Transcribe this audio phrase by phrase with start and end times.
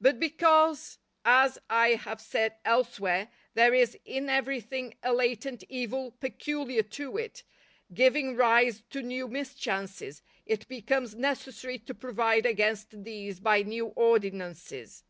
[0.00, 6.84] But because, as I have said elsewhere, there is in everything a latent evil peculiar
[6.84, 7.42] to it,
[7.92, 15.02] giving rise to new mischances, it becomes necessary to provide against these by new ordinances.